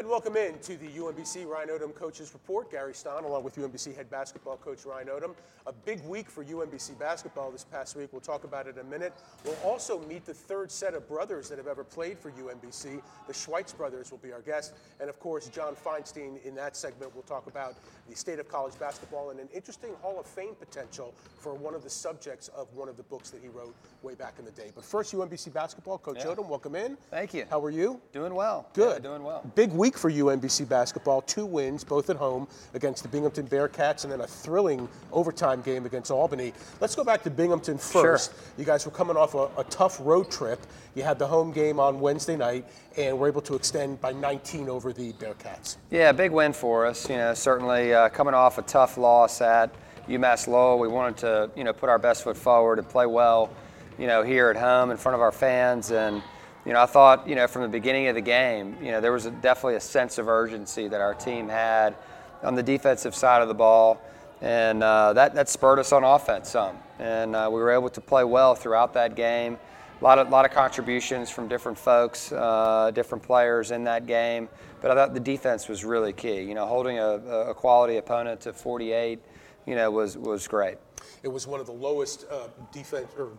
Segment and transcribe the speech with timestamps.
[0.00, 2.70] And welcome in to the UMBC Ryan Odom Coaches Report.
[2.70, 5.34] Gary Stein, along with UMBC head basketball coach Ryan Odom.
[5.66, 8.08] A big week for UMBC basketball this past week.
[8.10, 9.12] We'll talk about it in a minute.
[9.44, 13.02] We'll also meet the third set of brothers that have ever played for UMBC.
[13.26, 14.72] The Schwietz brothers will be our guest.
[15.00, 17.74] And of course, John Feinstein in that segment We'll talk about
[18.08, 21.82] the state of college basketball and an interesting Hall of Fame potential for one of
[21.82, 24.70] the subjects of one of the books that he wrote way back in the day.
[24.74, 26.26] But first, UMBC basketball, Coach Yeah.
[26.26, 26.96] Odom, welcome in.
[27.10, 27.44] Thank you.
[27.50, 28.00] How are you?
[28.12, 28.66] Doing well.
[28.72, 29.02] Good.
[29.02, 29.42] Yeah, doing well.
[29.54, 31.22] Big week for UMBC basketball.
[31.22, 35.86] Two wins, both at home against the Binghamton Bearcats, and then a thrilling overtime game
[35.86, 36.52] against Albany.
[36.80, 38.32] Let's go back to Binghamton first.
[38.56, 40.60] You guys were coming off a, a tough road trip.
[40.94, 42.64] You had the home game on Wednesday night,
[42.96, 45.76] and were able to extend by 19 over the Bearcats.
[45.90, 47.08] Yeah, big win for us.
[47.08, 49.74] You know, certainly uh, coming off a tough loss at
[50.08, 53.50] UMass Lowell, we wanted to you know put our best foot forward and play well.
[53.98, 56.22] You know, here at home in front of our fans, and
[56.70, 59.10] you know, I thought you know from the beginning of the game, you know, there
[59.10, 61.96] was a, definitely a sense of urgency that our team had
[62.44, 64.00] on the defensive side of the ball,
[64.40, 68.00] and uh, that that spurred us on offense some, and uh, we were able to
[68.00, 69.58] play well throughout that game.
[70.00, 74.48] A lot of lot of contributions from different folks, uh, different players in that game.
[74.80, 76.42] But I thought the defense was really key.
[76.42, 77.16] You know, holding a,
[77.48, 79.18] a quality opponent to 48,
[79.66, 80.76] you know, was was great.
[81.24, 83.30] It was one of the lowest uh, defense or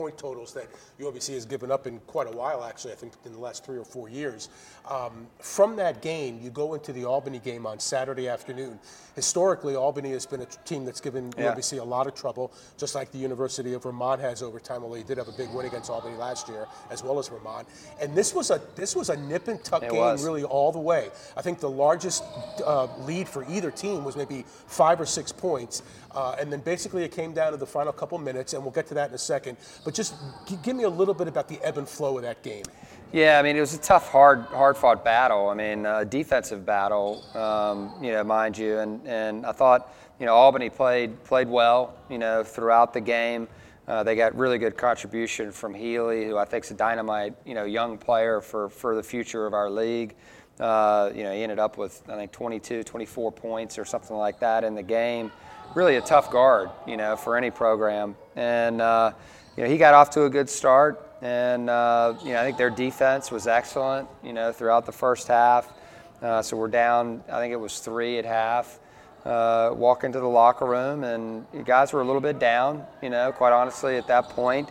[0.00, 0.66] point totals that
[0.98, 3.76] UMBC has given up in quite a while, actually, I think in the last three
[3.76, 4.48] or four years.
[4.88, 8.78] Um, from that game, you go into the Albany game on Saturday afternoon.
[9.14, 11.52] Historically, Albany has been a team that's given Yeah.
[11.54, 14.94] UMBC a lot of trouble, just like the University of Vermont has over time, although
[14.94, 17.68] they did have a big win against Albany last year, as well as Vermont.
[18.00, 20.24] And this was a this was a nip and tuck It game, was.
[20.24, 21.10] really all the way.
[21.36, 22.24] I think the largest
[22.64, 25.82] uh, lead for either team was maybe five or six points.
[26.12, 28.86] Uh, and then basically it came down to the final couple minutes, and we'll get
[28.88, 29.56] to that in a second.
[29.84, 30.14] But just
[30.46, 32.64] g- give me a little bit about the ebb and flow of that game.
[33.12, 35.48] Yeah, I mean, it was a tough, hard, hard-fought battle.
[35.48, 38.78] I mean, uh, defensive battle, um, you know, mind you.
[38.78, 43.48] And, and I thought, you know, Albany played played well, you know, throughout the game.
[43.88, 47.54] Uh, they got really good contribution from Healy, who I think is a dynamite, you
[47.54, 50.14] know, young player for, for the future of our league.
[50.60, 54.38] Uh, you know, he ended up with, I think, 22, 24 points or something like
[54.40, 55.32] that in the game.
[55.74, 58.16] Really a tough guard, you know, for any program.
[58.34, 59.12] And, uh,
[59.56, 61.06] you know, he got off to a good start.
[61.22, 65.28] And, uh, you know, I think their defense was excellent, you know, throughout the first
[65.28, 65.72] half.
[66.20, 68.80] Uh, so we're down, I think it was three at half.
[69.24, 73.10] Uh, walk into the locker room, and you guys were a little bit down, you
[73.10, 74.70] know, quite honestly, at that point.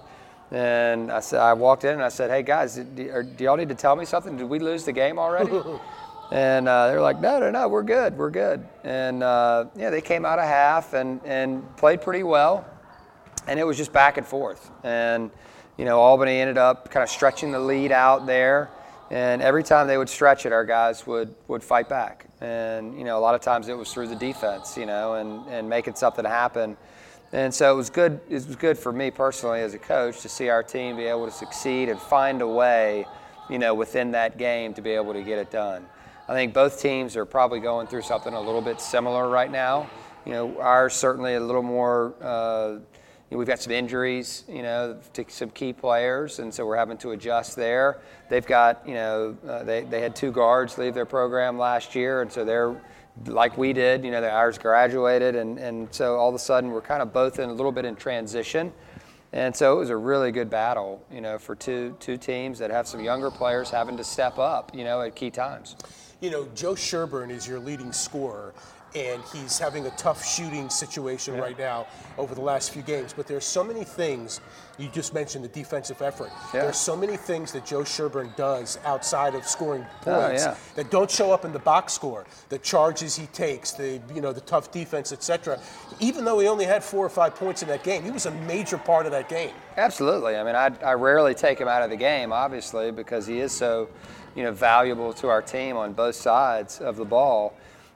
[0.52, 3.70] And I said, I walked in and I said, "Hey guys, do, do y'all need
[3.70, 4.36] to tell me something?
[4.36, 5.52] Did we lose the game already?"
[6.32, 10.02] and uh, they're like, "No, no, no, we're good, we're good." And uh, yeah, they
[10.02, 12.66] came out of half and and played pretty well,
[13.48, 14.72] and it was just back and forth.
[14.84, 15.32] And
[15.80, 18.70] you know, Albany ended up kind of stretching the lead out there.
[19.12, 22.28] And every time they would stretch it, our guys would, would fight back.
[22.42, 25.48] And, you know, a lot of times it was through the defense, you know, and,
[25.48, 26.76] and making something happen.
[27.32, 28.20] And so it was good.
[28.28, 31.26] It was good for me personally as a coach to see our team be able
[31.26, 33.06] to succeed and find a way,
[33.50, 35.86] you know, within that game to be able to get it done.
[36.30, 39.90] I think both teams are probably going through something a little bit similar right now.
[40.28, 42.14] You know, ours certainly a little more.
[42.22, 42.82] Uh, you
[43.32, 47.00] know, we've got some injuries, you know, to some key players, and so we're having
[47.00, 48.02] to adjust there.
[48.30, 52.22] They've got, you know, uh, they, they had two guards leave their program last year,
[52.22, 52.80] and so they're
[53.26, 56.70] like we did, you know, their ours graduated, and, and so all of a sudden
[56.70, 58.72] we're kind of both in a little bit in transition.
[59.34, 62.70] And so it was a really good battle, you know, for two two teams that
[62.70, 65.76] have some younger players having to step up, you know, at key times.
[66.22, 68.54] You know, Joe Sherburne is your leading scorer,
[68.94, 71.88] and he's having a tough shooting situation right now
[72.18, 73.14] over the last few games.
[73.14, 74.42] But there's so many things.
[74.78, 76.30] You just mentioned the defensive effort.
[76.54, 76.64] Yeah.
[76.64, 80.56] There's so many things that Joe Sherburne does outside of scoring Oh, points yeah.
[80.76, 82.26] that don't show up in the box score.
[82.50, 85.60] The charges he takes, the you know the tough defense, etc.
[86.02, 88.32] Even though he only had four or five points in that game, he was a
[88.32, 89.52] major part of that game.
[89.78, 90.36] Absolutely.
[90.36, 93.52] I mean, I, I rarely take him out of the game, obviously, because he is
[93.54, 93.88] so,
[94.36, 97.56] you know, valuable to our team on both sides of the ball.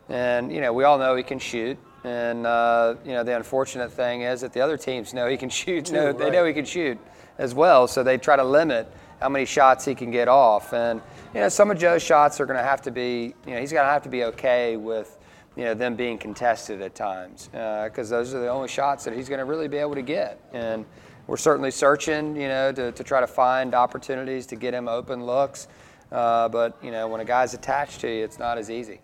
[0.10, 1.78] And you know, we all know he can shoot.
[2.04, 5.50] And uh, you know, the unfortunate thing is that the other teams know he can
[5.62, 5.86] shoot.
[5.86, 6.98] Too, know, They know he can shoot
[7.38, 10.74] as well, so they try to limit how many shots he can get off.
[10.74, 11.02] And
[11.34, 13.72] you know, some of Joe's shots are going to have to be, you know, he's
[13.72, 15.18] going to have to be okay with,
[15.56, 19.30] you know, them being contested at times, because those are the only shots that he's
[19.30, 20.40] going to really be able to get.
[20.52, 20.86] And
[21.26, 25.26] we're certainly searching, you know, to, to try to find opportunities to get him open
[25.26, 25.68] looks.
[26.14, 29.02] Uh, but you know, when a guy's attached to you, it's not as easy.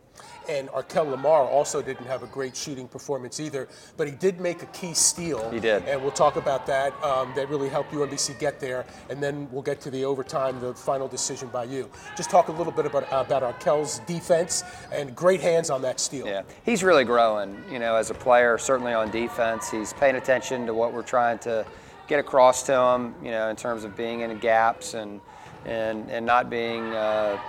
[0.48, 3.68] And Arkel Lamar also didn't have a great shooting performance either,
[3.98, 5.50] but he did make a key steal.
[5.52, 5.84] He did.
[5.86, 6.92] And we'll talk about that.
[7.04, 8.86] Um, that really helped UMBC get there.
[9.10, 11.90] And then we'll get to the overtime, the final decision by you.
[12.18, 16.26] Just talk a little bit about, about Arkel's defense and great hands on that steal.
[16.26, 19.70] Yeah, he's really growing, you know, as a player, certainly on defense.
[19.70, 21.64] He's paying attention to what we're trying to
[22.08, 25.22] get across to him, you know, in terms of being in gaps and,
[25.66, 26.84] and, and not being.
[26.94, 27.40] Uh,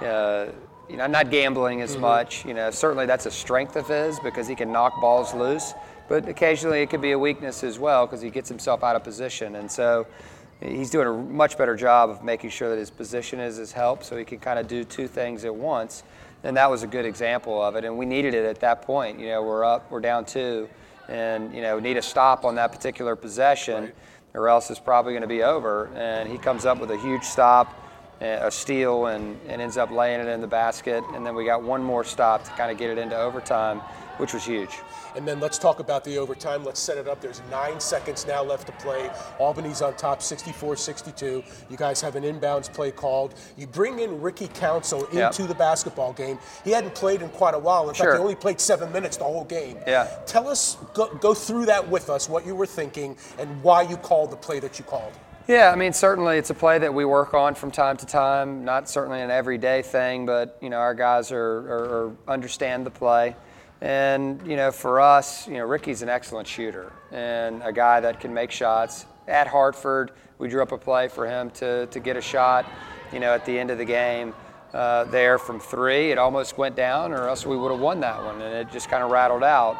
[0.00, 0.46] uh,
[0.88, 2.02] you know, not gambling as mm-hmm.
[2.02, 2.44] much.
[2.44, 5.74] You know, certainly that's a strength of his because he can knock balls loose.
[6.08, 9.02] But occasionally it could be a weakness as well because he gets himself out of
[9.02, 9.56] position.
[9.56, 10.06] And so
[10.60, 14.04] he's doing a much better job of making sure that his position is his help
[14.04, 16.02] so he can kind of do two things at once.
[16.42, 17.84] And that was a good example of it.
[17.84, 19.18] And we needed it at that point.
[19.18, 20.68] You know, we're up, we're down two,
[21.08, 23.94] and, you know, need a stop on that particular possession right.
[24.34, 25.88] Or else it's probably going to be over.
[25.94, 27.74] And he comes up with a huge stop
[28.20, 31.04] eh, a steal and, and ends up laying it in the basket.
[31.14, 33.80] And then we got one more stop to kind of get it into overtime,
[34.18, 34.78] which was huge.
[35.16, 36.64] And then let's talk about the overtime.
[36.64, 37.20] Let's set it up.
[37.20, 39.10] There's nine seconds now left to play.
[39.38, 41.42] Albany's on top 64 62.
[41.70, 43.34] You guys have an inbounds play called.
[43.56, 45.48] You bring in Ricky Council into yep.
[45.48, 46.38] the basketball game.
[46.64, 47.88] He hadn't played in quite a while.
[47.88, 48.06] In sure.
[48.06, 49.78] fact, he only played seven minutes the whole game.
[49.86, 50.04] Yeah.
[50.26, 53.96] Tell us, go, go through that with us, what you were thinking, and why you
[53.96, 55.12] called the play that you called.
[55.46, 58.64] Yeah, I mean, certainly it's a play that we work on from time to time.
[58.64, 62.90] Not certainly an everyday thing, but you know, our guys are, are, are, understand the
[62.90, 63.36] play,
[63.84, 68.18] and you know, for us, you know, Ricky's an excellent shooter and a guy that
[68.18, 69.06] can make shots.
[69.28, 72.66] At Hartford, we drew up a play for him to to get a shot.
[73.12, 74.34] You know, at the end of the game.
[74.72, 78.20] Uh, there from three, it almost went down, or else we would have won that
[78.24, 79.76] one, and it just kind of rattled out.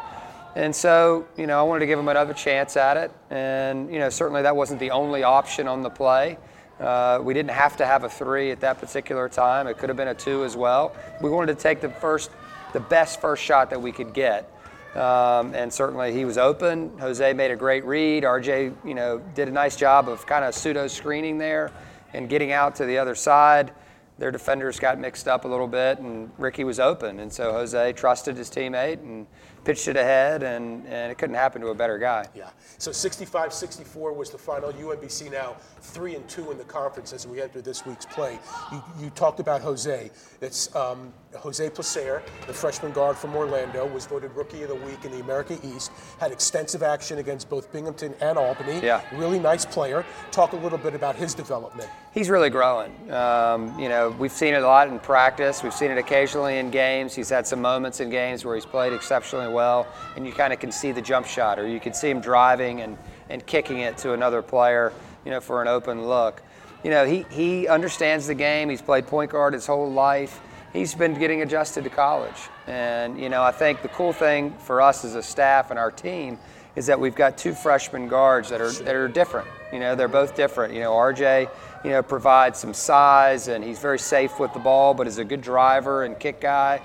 [0.55, 3.11] And so, you know, I wanted to give him another chance at it.
[3.29, 6.37] And, you know, certainly that wasn't the only option on the play.
[6.79, 9.67] Uh, we didn't have to have a three at that particular time.
[9.67, 10.95] It could have been a two as well.
[11.21, 12.31] We wanted to take the first,
[12.75, 14.51] the best first shot that we could get.
[14.95, 16.97] Um, and certainly he was open.
[16.99, 18.23] Jose made a great read.
[18.23, 21.71] RJ, you know, did a nice job of kind of pseudo screening there
[22.13, 23.71] and getting out to the other side.
[24.17, 27.19] Their defenders got mixed up a little bit, and Ricky was open.
[27.19, 29.25] And so Jose trusted his teammate and
[29.65, 32.27] pitched it ahead, and, and it couldn't happen to a better guy.
[32.35, 32.49] Yeah.
[32.77, 34.71] So 65 64 was the final.
[34.71, 35.55] UMBC now
[35.85, 38.39] 3 and 2 in the conference as we enter this week's play.
[38.71, 40.09] You, you talked about Jose.
[40.41, 45.05] It's um, Jose Placer, the freshman guard from Orlando, was voted Rookie of the Week
[45.05, 48.79] in the America East, had extensive action against both Binghamton and Albany.
[48.85, 49.01] Yeah.
[49.13, 50.05] Really nice player.
[50.31, 51.89] Talk a little bit about his development.
[52.13, 53.11] He's really growing.
[53.11, 55.63] Um, you know, we've seen it a lot in practice.
[55.63, 57.13] We've seen it occasionally in games.
[57.13, 60.59] He's had some moments in games where he's played exceptionally well, and you kind of
[60.59, 62.97] can see the jump shot, or you can see him driving and,
[63.29, 64.93] and kicking it to another player,
[65.25, 66.41] you know, for an open look.
[66.83, 68.69] You know, he, he understands the game.
[68.69, 70.39] He's played point guard his whole life.
[70.71, 72.35] He's been getting adjusted to college.
[72.67, 75.91] And, you know, I think the cool thing for us as a staff and our
[75.91, 76.37] team
[76.75, 79.47] is that we've got two freshman guards that are, that are different.
[79.71, 80.73] You know, they're both different.
[80.73, 81.49] You know, RJ,
[81.83, 85.23] you know, provides some size and he's very safe with the ball, but is a
[85.23, 86.81] good driver and kick guy.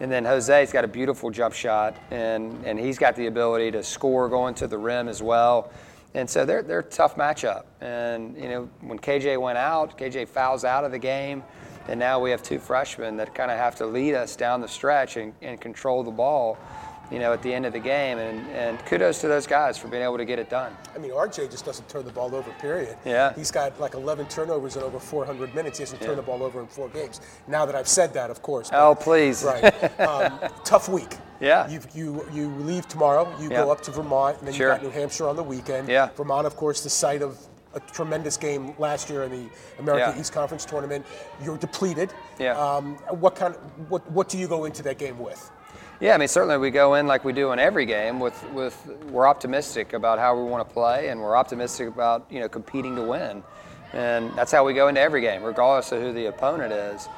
[0.00, 3.84] And then Jose's got a beautiful jump shot, and, and he's got the ability to
[3.84, 5.70] score going to the rim as well.
[6.14, 7.64] And so they're, they're a tough matchup.
[7.80, 11.42] And, you know, when KJ went out, KJ fouls out of the game,
[11.88, 14.68] and now we have two freshmen that kind of have to lead us down the
[14.68, 16.58] stretch and, and control the ball
[17.10, 18.18] you know, at the end of the game.
[18.18, 20.76] And, and kudos to those guys for being able to get it done.
[20.94, 22.96] I mean, RJ just doesn't turn the ball over, period.
[23.04, 23.34] Yeah.
[23.34, 25.78] He's got like 11 turnovers in over 400 minutes.
[25.78, 26.08] He hasn't yeah.
[26.08, 27.20] turned the ball over in four games.
[27.46, 28.70] Now that I've said that, of course.
[28.70, 29.44] But, oh, please.
[29.44, 29.64] Right.
[30.00, 31.16] Um, tough week.
[31.44, 31.68] Yeah.
[31.68, 33.32] You you you leave tomorrow.
[33.40, 34.68] You go up to Vermont, and then sure.
[34.68, 35.88] you got New Hampshire on the weekend.
[35.88, 36.08] Yeah.
[36.16, 37.38] Vermont, of course, the site of
[37.74, 40.20] a tremendous game last year in the American yeah.
[40.20, 41.04] East Conference tournament.
[41.42, 42.12] You're depleted.
[42.38, 42.58] Yeah.
[42.58, 43.54] Um, what kind?
[43.54, 45.50] Of, what what do you go into that game with?
[46.00, 48.74] Yeah, I mean certainly we go in like we do in every game with with
[49.10, 52.96] we're optimistic about how we want to play and we're optimistic about you know competing
[52.96, 53.42] to win,
[53.92, 57.08] and that's how we go into every game, regardless of who the opponent is.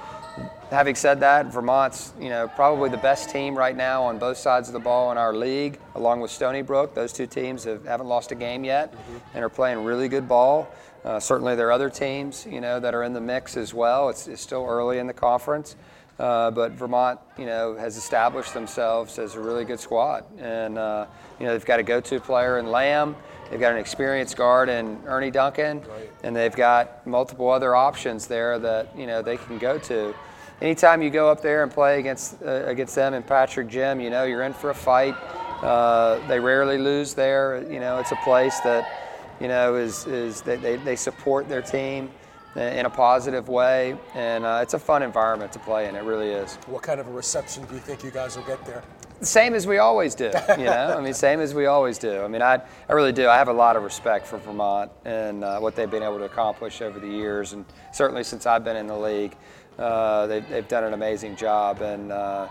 [0.70, 4.68] Having said that, Vermont's you know probably the best team right now on both sides
[4.68, 6.94] of the ball in our league, along with Stony Brook.
[6.94, 9.16] Those two teams have, haven't lost a game yet mm-hmm.
[9.34, 10.68] and are playing really good ball.
[11.04, 14.08] Uh, certainly, there are other teams you know that are in the mix as well.
[14.08, 15.76] It's, it's still early in the conference.
[16.18, 21.06] Uh, but Vermont, you know, has established themselves as a really good squad, and uh,
[21.38, 23.14] you know they've got a go-to player in Lamb,
[23.50, 26.10] they've got an experienced guard in Ernie Duncan, right.
[26.22, 30.14] and they've got multiple other options there that you know they can go to.
[30.60, 34.08] Anytime you go up there and play against uh, against them and Patrick Gym, you
[34.08, 35.14] know you're in for a fight.
[35.62, 37.62] Uh, they rarely lose there.
[37.70, 38.90] You know, it's a place that
[39.38, 42.10] you know is is they, they, they support their team
[42.56, 45.94] in a positive way, and uh, it's a fun environment to play in.
[45.94, 46.56] It really is.
[46.66, 48.82] What kind of a reception do you think you guys will get there?
[49.20, 50.94] Same as we always do, you know.
[50.96, 52.22] I mean, same as we always do.
[52.22, 53.28] I mean, I, I really do.
[53.28, 56.24] I have a lot of respect for Vermont and uh, what they've been able to
[56.24, 59.34] accomplish over the years, and certainly since I've been in the league,
[59.78, 62.48] uh, they've, they've done an amazing job, and uh,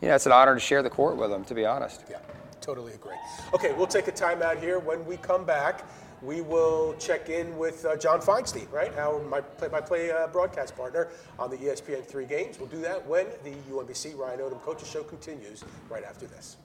[0.00, 1.44] you know, it's an honor to share the court with them.
[1.44, 2.04] To be honest.
[2.10, 2.18] Yeah,
[2.60, 3.16] totally agree.
[3.54, 4.78] Okay, we'll take a timeout here.
[4.78, 5.84] When we come back
[6.22, 8.96] we will check in with uh, John Feinstein, right?
[8.96, 11.08] Our my play-by-play uh, broadcast partner
[11.38, 12.58] on the ESPN three games.
[12.58, 16.56] We'll do that when the UMBC Ryan Odom Coaches Show continues right after this.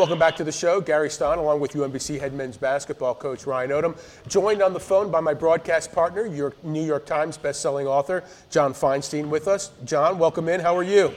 [0.00, 0.80] Welcome back to the show.
[0.80, 5.10] Gary Stein, along with UMBC head men's basketball coach Ryan Odom, joined on the phone
[5.10, 9.72] by my broadcast partner, your New York Times bestselling author, John Feinstein, with us.
[9.84, 10.58] John, welcome in.
[10.58, 11.12] How are you?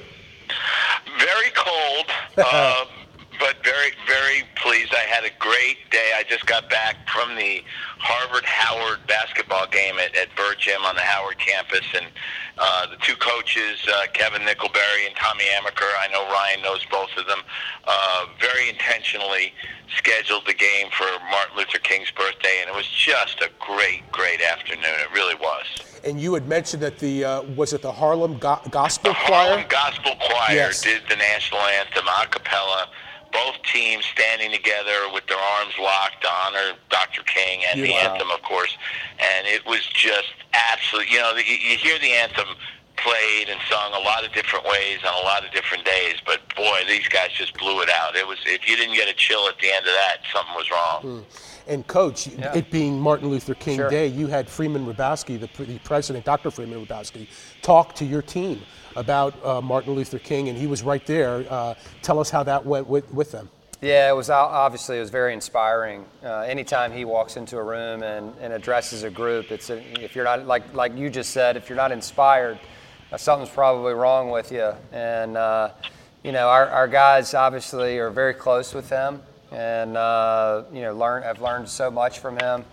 [1.18, 2.84] Very cold, uh,
[3.40, 4.94] but very, very pleased.
[4.94, 6.13] I had a great day.
[6.18, 7.62] I just got back from the
[8.00, 12.08] Harvard Howard basketball game at, at Burr Gym on the Howard campus, and
[12.58, 17.10] uh, the two coaches, uh, Kevin Nickelberry and Tommy Amaker, I know Ryan knows both
[17.18, 17.39] of them,
[17.86, 19.53] uh, very intentionally
[19.96, 24.42] scheduled the game for Martin Luther King's birthday, and it was just a great, great
[24.42, 24.98] afternoon.
[25.06, 25.65] It really was.
[26.03, 29.50] And you had mentioned that the uh, was it the Harlem Go- Gospel the Choir?
[29.50, 30.82] Harlem Gospel Choir yes.
[30.82, 32.89] did the national anthem a cappella
[33.34, 37.24] both teams standing together with their arms locked to honor Dr.
[37.24, 38.78] King and the anthem, of course.
[39.20, 42.48] And it was just absolutely, you know, you hear the anthem
[42.98, 46.42] played and sung a lot of different ways on a lot of different days, but
[46.56, 48.16] boy, these guys just blew it out.
[48.16, 50.70] It was if you didn't get a chill at the end of that, something was
[50.72, 51.02] wrong.
[51.04, 51.24] Mm.
[51.68, 52.56] And coach, yeah.
[52.56, 53.90] it being Martin Luther King sure.
[53.90, 56.52] Day, you had Freeman Hrabowski, the, the president, Dr.
[56.52, 57.28] Freeman Hrabowski,
[57.62, 58.62] talk to your team
[58.96, 61.46] about uh, Martin Luther King, and he was right there.
[61.50, 63.50] Uh, tell us how that went with, with them.
[63.84, 66.06] Yeah, it was obviously it was very inspiring.
[66.24, 70.16] Uh, anytime he walks into a room and, and addresses a group, it's a, if
[70.16, 72.58] you're not like like you just said, if you're not inspired,
[73.12, 74.72] uh, something's probably wrong with you.
[74.94, 75.72] And uh,
[76.24, 79.22] you know, our, our guys obviously are very close with him,
[79.52, 82.64] and uh, you know, learn have learned so much from him.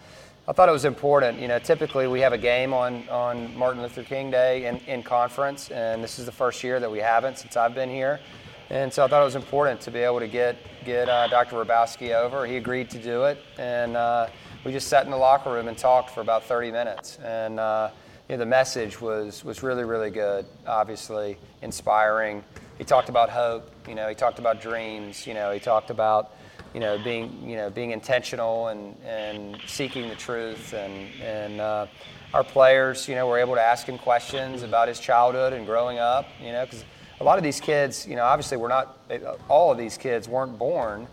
[0.51, 1.39] I thought it was important.
[1.39, 5.05] You know, typically we have a game on, on Martin Luther King Day in, in
[5.05, 8.19] conference, and this is the first year that we haven't since I've been here.
[8.69, 11.55] And so I thought it was important to be able to get get uh, Dr.
[11.55, 12.47] Hrabowski over.
[12.47, 14.27] He agreed to do it, and uh,
[14.65, 17.21] we just sat in the locker room and talked for about 30 minutes.
[17.23, 17.91] And uh,
[18.29, 20.47] you know, the message was was really really good.
[20.67, 22.43] Obviously inspiring.
[22.77, 23.71] He talked about hope.
[23.87, 25.29] You know, he talked about dreams.
[25.29, 26.35] You know, he talked about
[26.75, 30.73] you know, being, you know, being intentional and, and seeking the truth.
[30.73, 31.87] And, and uh,
[32.33, 35.99] our players, you know, were able to ask him questions about his childhood and growing
[35.99, 36.85] up, you know, because
[37.21, 38.99] a lot of these kids, you know, obviously we're not,
[39.49, 41.07] all of these kids weren't born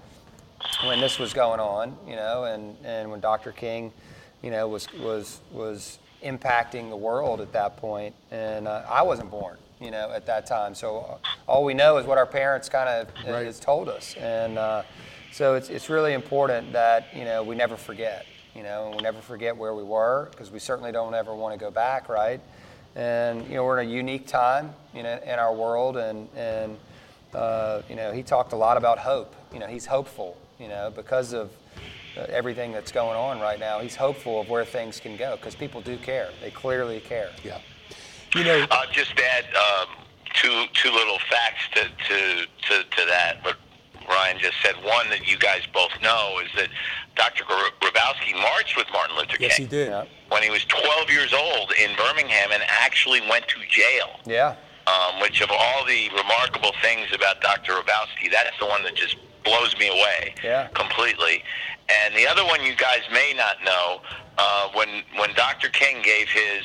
[0.85, 3.51] when this was going on, you know, and, and when Dr.
[3.51, 3.91] King,
[4.43, 7.81] you know, was, was, was impacting the world at that.
[8.31, 10.75] And uh, I wasn't born, you know, at that time.
[10.75, 13.45] So all we know is what our parents kind of right.
[13.45, 14.15] has told us.
[14.17, 14.83] And, uh,
[15.37, 18.25] so it's, it's really important that you know we never forget,
[18.55, 21.53] you know, and we never forget where we were because we certainly don't ever want
[21.53, 22.41] to go back, right?
[22.95, 26.75] And you know we're in a unique time, you know, in our world, and and
[27.35, 29.35] uh, you know he talked a lot about hope.
[29.53, 31.51] You know, he's hopeful, you know, because of
[32.17, 33.77] uh, everything that's going on right now.
[33.77, 36.29] He's hopeful of where things can go because people do care.
[36.41, 37.29] They clearly care.
[37.43, 37.59] Yeah.
[38.33, 40.03] You know, I'll just add um,
[40.33, 43.57] two two little facts to to to, to that, but
[44.07, 44.75] Ryan just said.
[44.83, 46.69] One that you guys both know is that
[47.15, 47.43] Dr.
[47.43, 49.49] Hrabowski marched with Martin Luther King.
[49.49, 49.91] Yes, he did.
[50.29, 54.19] When he was 12 years old in Birmingham and actually went to jail.
[54.25, 54.55] Yeah.
[54.87, 57.73] Um, which of all the remarkable things about Dr.
[57.73, 60.67] Hrabowski, that's the one that just blows me away yeah.
[60.73, 61.43] completely.
[61.89, 64.01] And the other one you guys may not know,
[64.37, 65.69] uh, when when Dr.
[65.69, 66.63] King gave his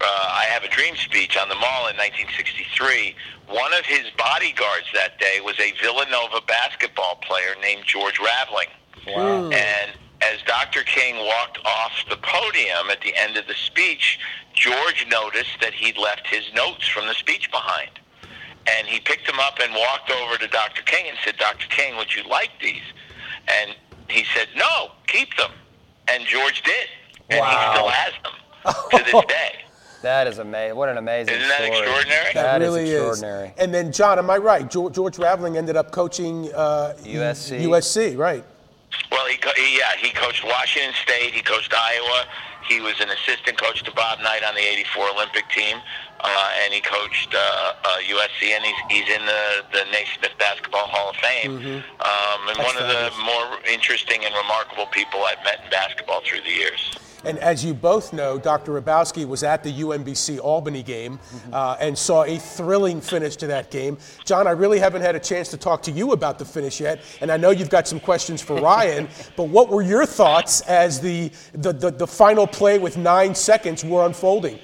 [0.00, 3.14] uh, I Have a Dream speech on the mall in 1963,
[3.48, 8.68] one of his bodyguards that day was a Villanova basketball player named George Raveling.
[9.06, 9.50] Wow.
[9.50, 10.82] And as Dr.
[10.82, 14.18] King walked off the podium at the end of the speech,
[14.54, 17.90] George noticed that he'd left his notes from the speech behind.
[18.68, 20.82] And he picked them up and walked over to Dr.
[20.82, 21.66] King and said, Dr.
[21.68, 22.82] King, would you like these?
[23.48, 23.74] And
[24.10, 25.52] he said, no, keep them.
[26.08, 26.88] And George did.
[27.30, 27.48] And wow.
[27.48, 28.32] he still has them.
[28.90, 29.64] to this day.
[30.02, 30.76] That is amazing.
[30.76, 31.78] What an amazing Isn't that story.
[31.78, 32.24] extraordinary?
[32.34, 33.52] That That is really extraordinary.
[33.58, 34.70] And then, John, am I right?
[34.70, 37.60] George, George Raveling ended up coaching uh, USC.
[37.62, 38.44] USC, right?
[39.10, 41.32] Well, he, co- he yeah he coached Washington State.
[41.34, 42.24] He coached Iowa.
[42.68, 45.76] He was an assistant coach to Bob Knight on the '84 Olympic team,
[46.20, 47.38] uh, and he coached uh,
[47.84, 48.54] uh, USC.
[48.54, 51.50] And he's he's in the the Naismith Basketball Hall of Fame.
[51.58, 51.82] Um, and
[52.48, 53.24] That's one of the fabulous.
[53.24, 56.96] more interesting and remarkable people I've met in basketball through the years.
[57.24, 58.80] And as you both know, Dr.
[58.80, 61.18] Hrabowski was at the UMBC Albany game
[61.52, 63.98] uh, and saw a thrilling finish to that game.
[64.24, 67.02] John, I really haven't had a chance to talk to you about the finish yet,
[67.20, 69.08] and I know you've got some questions for Ryan.
[69.36, 73.84] but what were your thoughts as the the, the, the final play with nine seconds
[73.84, 74.58] were unfolding?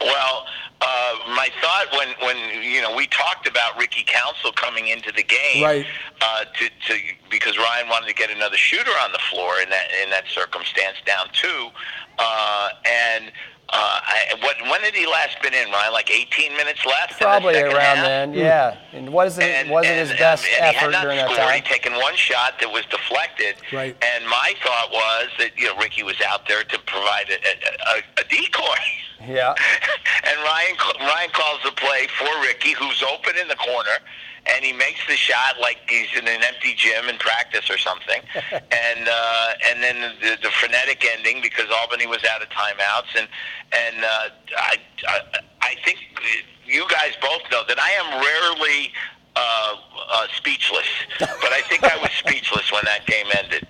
[0.00, 0.46] Well,
[0.82, 5.22] uh, my thought when, when you know we talked about Ricky Council coming into the
[5.22, 5.86] game, Right.
[6.20, 9.88] Uh, to, to because Ryan wanted to get another shooter on the floor in that
[10.02, 11.68] in that circumstance, down two,
[12.18, 13.32] uh, and.
[13.72, 15.92] Uh, I, what, when had he last been in, Ryan?
[15.92, 17.12] Like 18 minutes left?
[17.12, 18.04] in the Probably around half?
[18.04, 18.76] then, yeah.
[18.92, 21.54] And wasn't And- wasn't and- his best and he effort during that time.
[21.54, 23.54] He'd taken one shot that was deflected.
[23.72, 23.94] Right.
[24.02, 27.98] And my thought was that you know Ricky was out there to provide a, a,
[27.98, 28.64] a, a decoy.
[29.28, 29.54] Yeah.
[30.30, 33.98] and Ryan Ryan calls the play for Ricky, who's open in the corner,
[34.46, 38.22] and he makes the shot like he's in an empty gym in practice or something.
[38.52, 43.28] and uh, and then the, the frenetic ending because Albany was out of timeouts, and
[43.72, 44.76] and uh, I,
[45.08, 45.20] I
[45.62, 45.98] I think
[46.64, 48.92] you guys both know that I am rarely.
[49.36, 49.76] Uh,
[50.12, 50.88] uh, speechless,
[51.20, 53.66] but I think I was speechless when that game ended.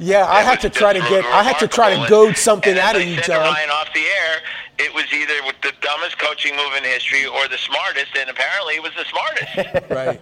[0.00, 2.70] Yeah, I It had to try to get, I had to try to goad something
[2.70, 3.40] and out of you, John.
[3.40, 4.40] Ryan off the air,
[4.78, 8.74] it was either with the dumbest coaching move in history or the smartest, and apparently
[8.76, 9.50] it was the smartest.
[9.90, 10.20] Right.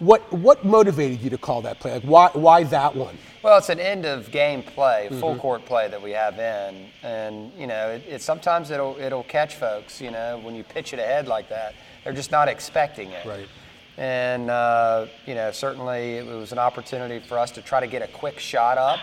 [0.00, 1.92] what what motivated you to call that play?
[1.92, 3.16] Like why why that one?
[3.42, 5.20] Well, it's an end of game play, Mm-hmm.
[5.20, 9.24] full court play that we have in, and you know, it, it sometimes it'll it'll
[9.24, 10.00] catch folks.
[10.00, 13.26] You know, when you pitch it ahead like that, they're just not expecting it.
[13.26, 13.48] Right.
[14.02, 18.02] And uh, you know, certainly it was an opportunity for us to try to get
[18.02, 18.98] a quick shot up.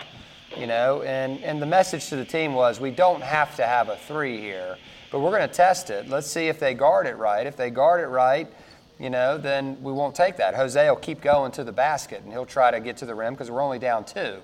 [0.54, 3.88] You know, and and the message to the team was we don't have to have
[3.88, 4.76] a three here,
[5.10, 6.10] but we're going to test it.
[6.10, 7.46] Let's see if they guard it right.
[7.46, 8.46] If they guard it right,
[8.98, 10.54] you know, then we won't take that.
[10.54, 13.32] Jose will keep going to the basket and he'll try to get to the rim
[13.32, 14.36] because we're only down two.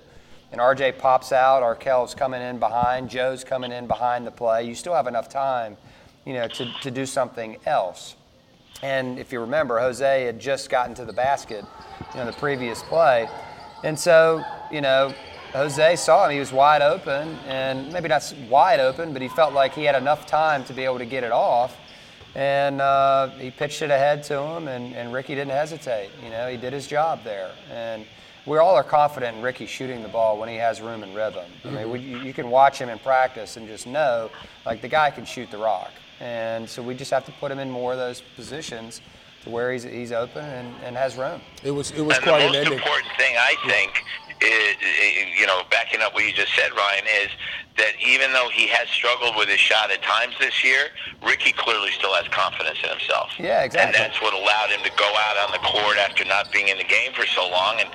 [0.51, 4.63] And RJ pops out, Arkel's coming in behind, Joe's coming in behind the play.
[4.63, 5.77] You still have enough time,
[6.25, 8.15] you know, to, to do something else.
[8.83, 11.65] And if you remember, Jose had just gotten to the basket,
[12.13, 13.27] you know, the previous play.
[13.83, 15.13] And so, you know,
[15.53, 16.31] Jose saw him.
[16.31, 19.95] He was wide open, and maybe not wide open, but he felt like he had
[19.95, 21.75] enough time to be able to get it off.
[22.35, 26.11] And uh, he pitched it ahead to him, and, and Ricky didn't hesitate.
[26.23, 27.51] You know, he did his job there.
[27.71, 28.05] And
[28.45, 31.45] we all are confident in Ricky shooting the ball when he has room and rhythm.
[31.65, 34.29] I mean, we, you you can watch him in practice and just know,
[34.65, 35.91] like, the guy can shoot the rock.
[36.19, 39.01] And so we just have to put him in more of those positions
[39.43, 41.41] to where he's, he's open and, and has room.
[41.63, 42.73] It was it was and the quite an most ending.
[42.73, 44.03] important thing, I think,
[44.41, 44.75] is,
[45.39, 47.29] you know, backing up what you just said, Ryan, is
[47.77, 50.89] that even though he has struggled with his shot at times this year,
[51.21, 53.29] Ricky clearly still has confidence in himself.
[53.37, 53.93] Yeah, exactly.
[53.93, 56.77] And that's what allowed him to go out on the court after not being in
[56.77, 57.89] the game for so long and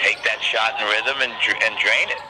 [0.00, 1.32] take that shot in rhythm and,
[1.64, 2.20] and drain it.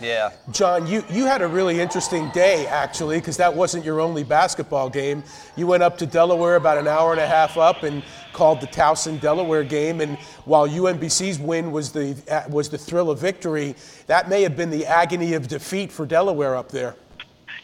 [0.00, 0.32] Yeah.
[0.50, 4.90] John, you, you had a really interesting day, actually, because that wasn't your only basketball
[4.90, 5.22] game.
[5.56, 8.02] You went up to Delaware about an hour and a half up and
[8.32, 10.00] called the Towson Delaware game.
[10.00, 13.74] And while UMBC's win was the, was the thrill of victory,
[14.06, 16.96] that may have been the agony of defeat for Delaware up there.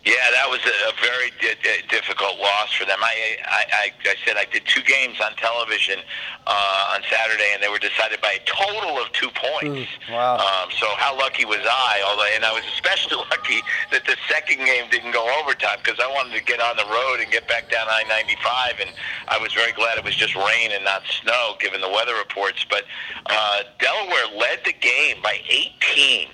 [0.05, 2.99] Yeah, that was a, very di- di- difficult loss for them.
[3.03, 6.01] I, I, I, I said I did two games on television
[6.47, 9.93] uh, on Saturday, and they were decided by a total of two points.
[10.09, 10.41] Wow.
[10.41, 12.01] Um, so how lucky was I?
[12.09, 13.61] Although, and I was especially lucky
[13.93, 17.21] that the second game didn't go overtime because I wanted to get on the road
[17.21, 18.91] and get back down I-95, and
[19.29, 22.65] I was very glad it was just rain and not snow, given the weather reports.
[22.65, 22.85] But
[23.27, 26.29] uh, Delaware led the game by 18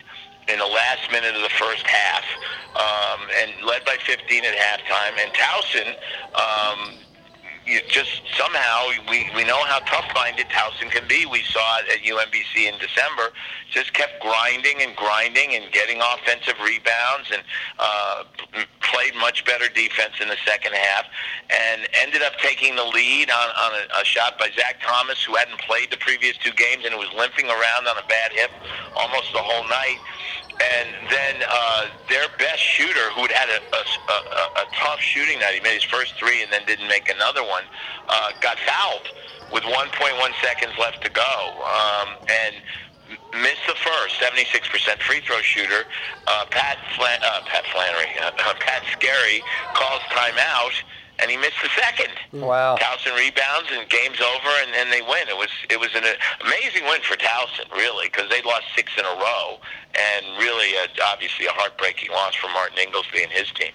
[0.49, 2.25] in the last minute of the first half,
[2.77, 5.19] um, and led by 15 at halftime.
[5.23, 5.89] And Towson,
[6.35, 6.95] um,
[7.67, 11.27] you just somehow we, we know how tough-minded Towson can be.
[11.27, 13.33] We saw it at UMBC in December.
[13.71, 17.43] Just kept grinding and grinding and getting offensive rebounds and
[17.79, 18.25] uh,
[18.81, 21.07] played much better defense in the second half
[21.51, 25.35] and ended up taking the lead on, on a, a shot by Zach Thomas, who
[25.35, 28.51] hadn't played the previous two games and was limping around on a bad hip
[28.95, 29.99] almost the whole night
[30.61, 35.39] and then uh, their best shooter, who had had a, a, a, a tough shooting
[35.39, 37.65] night, he made his first three and then didn't make another one,
[38.09, 39.09] uh, got fouled
[39.53, 39.91] with 1.1
[40.43, 41.23] seconds left to go.
[41.63, 42.55] Um, and
[43.43, 45.85] missed the first, 76% free throw shooter.
[46.27, 48.11] Uh, Pat Flan- uh, Pat Flannery,
[48.61, 49.43] Pat Skerry
[49.75, 50.73] calls timeout,
[51.19, 52.13] and he missed the second.
[52.33, 52.77] Wow.
[52.77, 55.29] Towson rebounds and game's over, and, then they win.
[55.29, 56.05] It was it was an
[56.45, 59.59] amazing win for Towson, really, because they'd lost six in a row,
[59.95, 63.73] and really, uh, obviously, a heartbreaking loss for Martin Ingelsby and his team.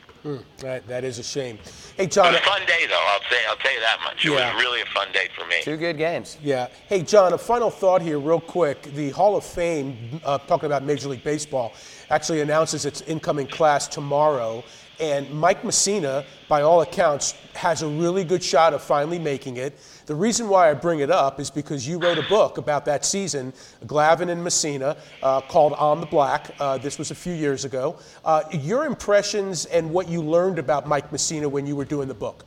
[0.59, 1.57] That, that is a shame.
[1.97, 2.05] Hey, John.
[2.05, 2.33] It John.
[2.33, 3.05] was a fun day, though.
[3.07, 4.23] I'll say I'll tell you that much.
[4.23, 4.53] It Yeah.
[4.53, 5.61] was really a fun day for me.
[5.63, 6.37] Two good games.
[6.43, 6.67] Yeah.
[6.87, 8.83] Hey, John, a final thought here, real quick.
[8.93, 11.73] The Hall of Fame, uh, talking about Major League Baseball,
[12.11, 14.63] actually announces its incoming class tomorrow.
[15.01, 19.79] And Mike Mussina, by all accounts, has a really good shot of finally making it.
[20.05, 23.03] The reason why I bring it up is because you wrote a book about that
[23.03, 23.51] season,
[23.87, 26.51] Glavine and Mussina, uh, called On the Black.
[26.59, 27.97] Uh, this was a few years ago.
[28.23, 32.13] Uh, your impressions and what you learned about Mike Mussina when you were doing the
[32.13, 32.45] book.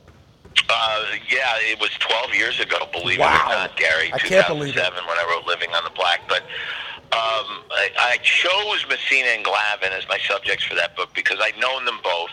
[0.69, 3.35] Uh, yeah, it was 12 years ago, believe Wow.
[3.35, 4.11] it or not, Gary.
[4.13, 4.79] I can't believe it.
[4.79, 6.04] 2007 when I wrote Living on the Black.
[7.97, 11.99] I, chose Mussina and Glavine as my subjects for that book because I've known them
[12.03, 12.31] both,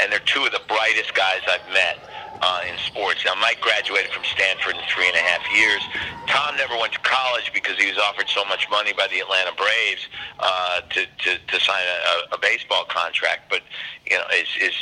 [0.00, 1.98] and they're two of the brightest guys I've met.
[2.42, 3.24] Uh, in sports.
[3.24, 5.80] Now, Mike graduated from Stanford in three and a half years.
[6.26, 9.52] Tom never went to college because he was offered so much money by the Atlanta
[9.56, 10.08] Braves
[10.40, 13.48] uh, to, to, to sign a, a baseball contract.
[13.48, 13.62] But,
[14.10, 14.74] you know, is, is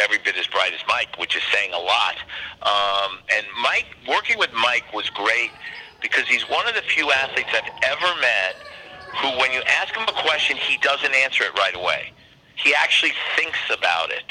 [0.00, 2.16] every bit as bright as Mike, which is saying a lot.
[2.62, 5.50] Um, and Mike, working with Mike was great
[6.00, 8.54] because he's one of the few athletes I've ever met
[9.16, 12.12] who, when you ask him a question, he doesn't answer it right away.
[12.56, 14.24] He actually thinks about it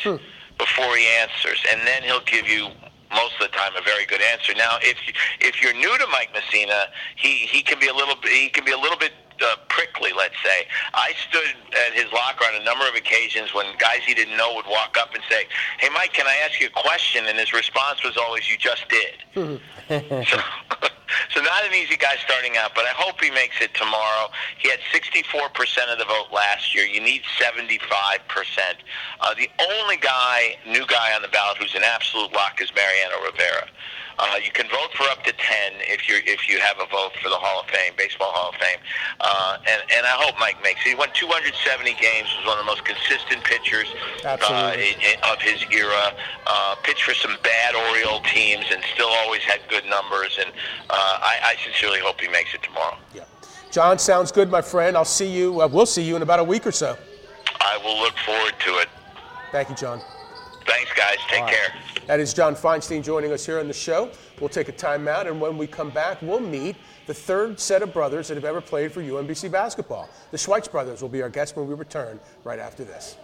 [0.58, 2.70] before he answers, and then he'll give you
[3.12, 4.54] most of the time a very good answer.
[4.56, 8.16] Now, if you, if you're new to Mike Mussina, he, he can be a little
[8.24, 10.68] he can be a little bit uh, prickly, let's say.
[10.94, 11.56] I stood
[11.88, 14.98] at his locker on a number of occasions when guys he didn't know would walk
[15.00, 15.46] up and say,
[15.80, 18.86] "Hey, Mike, can I ask you a question?" And his response was always, "You just
[18.90, 19.62] did."
[20.28, 20.40] so,
[21.34, 24.30] so not an easy guy starting out, but I hope he makes it tomorrow.
[24.58, 26.86] He had 64% of the vote last year.
[26.86, 28.20] You need 75%.
[29.20, 33.24] Uh, the only guy, new guy on the ballot who's an absolute lock is Mariano
[33.26, 33.68] Rivera.
[34.20, 35.38] Uh, you can vote for up to 10
[35.94, 38.56] if you if you have a vote for the Hall of Fame, Baseball Hall of
[38.58, 38.82] Fame.
[39.22, 40.90] Uh, and, and I hope Mike makes it.
[40.90, 41.54] He won 270
[42.02, 43.86] games, was one of the most consistent pitchers
[44.50, 46.18] uh, in- in- of his era.
[46.50, 50.34] Uh, pitched for some bad Oriole teams and still always had good numbers.
[50.42, 50.50] And
[50.90, 52.98] uh, I, I sincerely hope he makes it tomorrow.
[53.14, 53.24] Yeah.
[53.72, 54.98] John, sounds good, my friend.
[54.98, 55.62] I'll see you.
[55.62, 56.98] Uh, we'll see you in about a week or so.
[57.62, 58.88] I will look forward to it.
[59.52, 60.02] Thank you, John.
[60.66, 61.18] Thanks, guys.
[61.30, 61.74] Take care.
[62.08, 64.12] That is John Feinstein joining us here on the show.
[64.40, 67.94] We'll take a timeout, and when we come back, we'll meet the third set of
[67.94, 70.10] brothers that have ever played for UMBC basketball.
[70.32, 73.18] The Schwietz brothers will be our guests when we return right after this.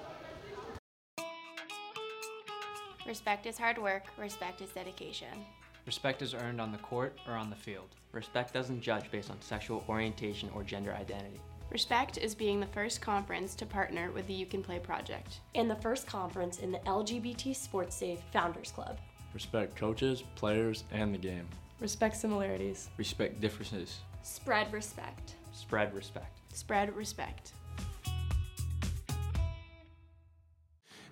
[3.06, 5.46] Respect is hard work, respect is dedication.
[5.86, 7.90] Respect is earned on the court or on the field.
[8.14, 11.42] Respect doesn't judge based on sexual orientation or gender identity.
[11.72, 15.40] Respect is being the first conference to partner with the You Can Play project.
[15.56, 18.98] and the first conference in the LGBT Sports Safe Founders Club.
[19.34, 21.48] Respect coaches, players, and the game.
[21.80, 22.90] Respect similarities.
[22.98, 24.00] Respect differences.
[24.22, 25.36] Spread respect.
[25.52, 26.40] Spread respect.
[26.54, 27.54] Spread respect.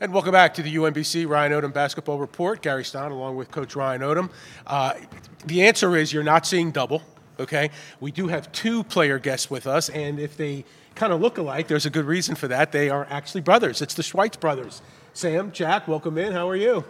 [0.01, 2.63] And welcome back to the UMBC Ryan Odom Basketball Report.
[2.63, 4.31] Gary Stein along with Coach Ryan Odom.
[4.65, 4.95] Uh,
[5.45, 7.03] the answer is you're not seeing double,
[7.39, 7.69] okay?
[7.99, 11.67] We do have two player guests with us, and if they kind of look alike,
[11.67, 12.71] there's a good reason for that.
[12.71, 13.79] They are actually brothers.
[13.79, 14.81] It's the Schwietz brothers.
[15.13, 16.33] Sam, Jack, welcome in.
[16.33, 16.83] How are you?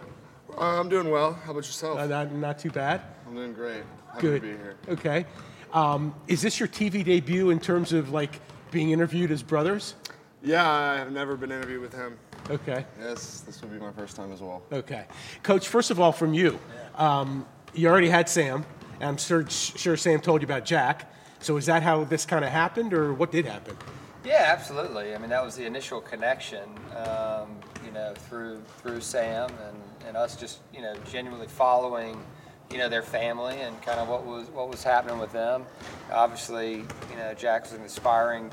[0.56, 1.34] Uh, I'm doing well.
[1.34, 1.98] How about yourself?
[1.98, 3.02] Uh, not, not too bad.
[3.26, 3.82] I'm doing great.
[4.08, 4.40] Happy Good.
[4.40, 4.76] to be here.
[4.88, 5.26] Okay.
[5.74, 9.96] Um, is this your TV debut in terms of like being interviewed as brothers?
[10.42, 12.16] Yeah, I have never been interviewed with him.
[12.50, 12.84] Okay.
[13.00, 14.62] Yes, this will be my first time as well.
[14.72, 15.06] Okay.
[15.42, 16.58] Coach, first of all, from you,
[16.96, 18.64] um, you already had Sam,
[19.00, 21.12] and I'm sure, sure Sam told you about Jack.
[21.40, 23.76] So is that how this kind of happened, or what did happen?
[24.24, 25.14] Yeah, absolutely.
[25.14, 29.76] I mean, that was the initial connection, um, you know, through through Sam and,
[30.06, 32.22] and us just, you know, genuinely following,
[32.70, 35.64] you know, their family and kind of what was what was happening with them.
[36.12, 38.52] Obviously, you know, Jack was an aspiring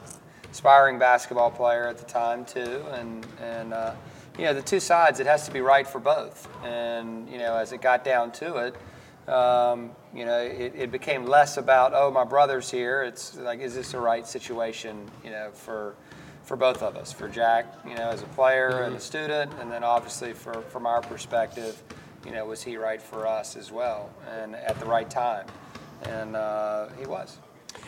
[0.52, 3.94] aspiring basketball player at the time too, and and uh,
[4.38, 6.48] you know, the two sides it has to be right for both.
[6.64, 11.26] And you know, as it got down to it, um, you know, it, it became
[11.26, 13.04] less about oh my brother's here.
[13.04, 15.96] It's like is this the right situation, you know, for
[16.44, 19.72] for both of us, for Jack, you know, as a player and a student, and
[19.72, 21.82] then obviously for from our perspective,
[22.26, 24.10] you know, was he right for us as well
[24.42, 25.46] and at the right time,
[26.04, 27.38] and uh, he was.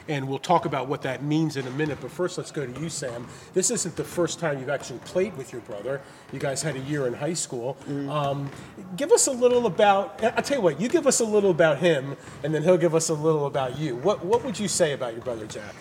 [0.07, 1.99] And we'll talk about what that means in a minute.
[2.01, 3.27] But first, let's go to you, Sam.
[3.53, 6.01] This isn't the first time you've actually played with your brother.
[6.31, 7.77] You guys had a year in high school.
[8.09, 8.49] Um,
[8.97, 10.23] give us a little about.
[10.23, 10.81] I'll tell you what.
[10.81, 13.77] You give us a little about him, and then he'll give us a little about
[13.77, 13.95] you.
[13.97, 15.75] What What would you say about your brother, Jack?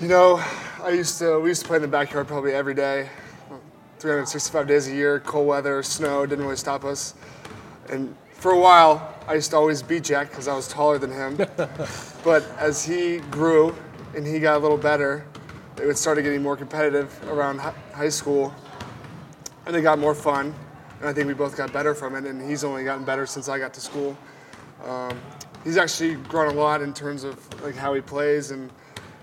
[0.00, 0.42] You know,
[0.82, 3.08] I used to we used to play in the backyard probably every day,
[3.98, 5.20] 365 days a year.
[5.20, 7.14] Cold weather, snow didn't really stop us.
[7.90, 11.12] And for a while, I used to always beat Jack because I was taller than
[11.12, 11.36] him.
[12.24, 13.76] but as he grew
[14.16, 15.26] and he got a little better,
[15.76, 18.54] it started getting more competitive around high school,
[19.66, 20.54] and it got more fun.
[21.00, 22.24] And I think we both got better from it.
[22.24, 24.16] And he's only gotten better since I got to school.
[24.84, 25.20] Um,
[25.64, 28.70] he's actually grown a lot in terms of like how he plays and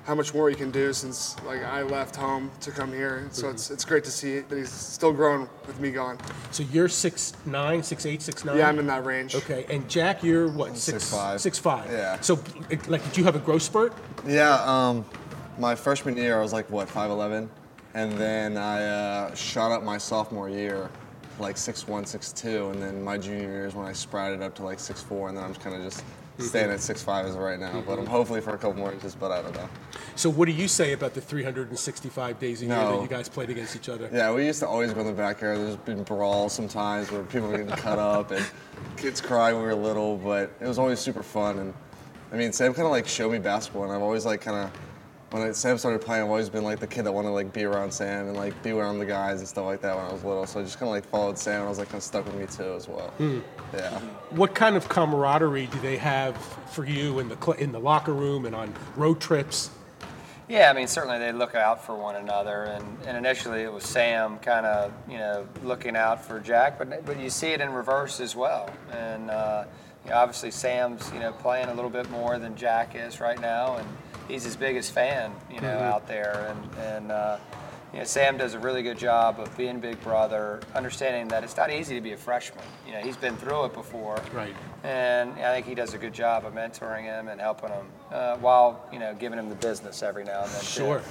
[0.06, 3.28] how much more he can do since like I left home to come here.
[3.32, 6.20] So it's it's great to see that he's still growing with me gone.
[6.52, 8.58] So you're six nine, six eight, six nine.
[8.58, 9.36] Yeah, I'm in that range.
[9.36, 10.78] Okay, and Jack, you're what?
[10.78, 11.40] Six, 6'5".
[11.40, 11.92] Six five.
[11.92, 12.20] Yeah.
[12.22, 12.40] So,
[12.88, 13.94] like, did you have a growth spurt?
[14.28, 15.06] Yeah, um,
[15.58, 17.50] my freshman year I was like what 5'11",
[17.96, 20.90] and then I uh, shot up my sophomore year,
[21.40, 24.78] like 6'1", 6'2", and then my junior year is when I sprouted up to like
[24.78, 26.04] 6'4", and then I'm just kind of just
[26.38, 26.48] Mm-hmm.
[26.48, 27.82] staying at 6'5", as of right now.
[27.88, 29.70] But I'm hopefully for a couple more inches, but I don't know.
[30.16, 33.50] So, what do you say about the 365 days a year that you guys played
[33.50, 34.10] against each other?
[34.12, 35.60] Yeah, we used to always go in the backyard.
[35.60, 38.46] There's been brawls sometimes where people were getting cut up and
[38.98, 41.58] kids cry when we were little, but it was always super fun.
[41.58, 41.74] And
[42.34, 44.72] I mean, Sam kind of like showed me basketball, and I've always like kind of
[45.36, 47.52] when I, Sam started playing, I've always been like the kid that wanted to like
[47.52, 50.14] be around Sam and like be around the guys and stuff like that when I
[50.14, 50.48] was little.
[50.48, 52.26] So I just kind of like followed Sam, and I was like kind of stuck
[52.26, 53.14] with me too as well.
[53.74, 54.00] Yeah.
[54.30, 56.38] What kind of camaraderie do they have
[56.72, 59.72] for you in the cl- in the locker room and on road trips?
[60.48, 63.84] Yeah, I mean, certainly they look out for one another, and, and initially it was
[63.84, 67.74] Sam kind of, you know, looking out for Jack, but but you see it in
[67.74, 69.66] reverse as well, and uh,
[70.06, 73.40] you know, obviously Sam's, you know, playing a little bit more than Jack is right
[73.40, 73.88] now, and
[74.28, 77.38] he's his biggest fan, you know, out there, and and uh,
[77.96, 81.56] you know, Sam does a really good job of being big brother, understanding that it's
[81.56, 82.66] not easy to be a freshman.
[82.86, 84.54] You know, he's been through it before, Right.
[84.84, 88.36] and I think he does a good job of mentoring him and helping him, uh,
[88.36, 90.62] while you know giving him the business every now and then.
[90.62, 91.02] Sure.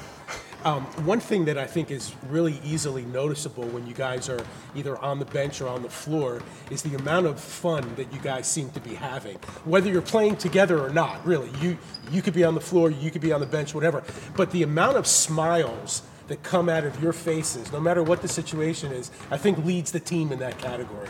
[0.63, 4.45] Um, one thing that I think is really easily noticeable when you guys are
[4.75, 8.19] either on the bench or on the floor is the amount of fun that you
[8.21, 9.37] guys seem to be having.
[9.65, 11.79] Whether you're playing together or not, really, you
[12.11, 14.03] you could be on the floor, you could be on the bench, whatever.
[14.37, 18.29] But the amount of smiles that come out of your faces, no matter what the
[18.29, 21.09] situation is, I think leads the team in that category.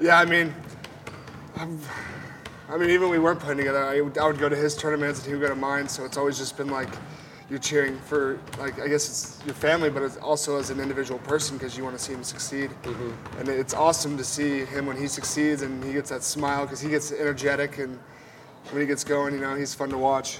[0.00, 0.54] Yeah, I mean,
[1.56, 1.80] I'm,
[2.68, 4.76] I mean, even when we weren't playing together, I would, I would go to his
[4.76, 5.88] tournaments and he would go to mine.
[5.88, 6.88] So it's always just been like
[7.48, 11.18] you're cheering for, like, I guess it's your family, but it's also as an individual
[11.20, 12.70] person because you want to see him succeed.
[12.82, 13.40] Mm-hmm.
[13.40, 16.80] And it's awesome to see him when he succeeds and he gets that smile because
[16.80, 17.98] he gets energetic and
[18.70, 20.38] when he gets going, you know, he's fun to watch.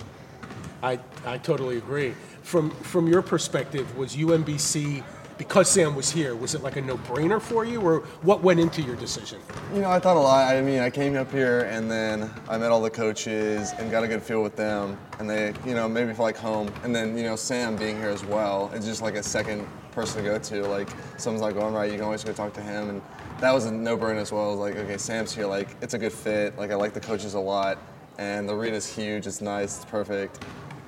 [0.83, 2.14] I, I totally agree.
[2.49, 5.05] From from your perspective, was UMBC
[5.37, 6.35] because Sam was here?
[6.35, 9.39] Was it like a no-brainer for you, or what went into your decision?
[9.75, 10.55] You know, I thought a lot.
[10.55, 14.03] I mean, I came up here and then I met all the coaches and got
[14.03, 16.73] a good feel with them, and they, you know, made me feel like home.
[16.85, 20.25] And then, you know, Sam being here as well, it's just like a second person
[20.25, 20.67] to go to.
[20.67, 22.89] Like, someone's not oh, going right, you can always go talk to him.
[22.89, 23.03] And
[23.41, 24.57] that was a no-brainer as well.
[24.57, 25.47] Like, okay, Sam's here.
[25.47, 26.57] Like, it's a good fit.
[26.57, 27.77] Like, I like the coaches a lot,
[28.17, 29.27] and the arena's huge.
[29.27, 29.77] It's nice.
[29.77, 30.43] It's perfect.